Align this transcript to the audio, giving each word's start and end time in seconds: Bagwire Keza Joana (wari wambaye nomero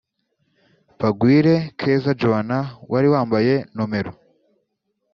Bagwire 0.99 1.53
Keza 1.79 2.11
Joana 2.19 2.59
(wari 2.91 3.07
wambaye 3.13 3.53
nomero 3.75 4.11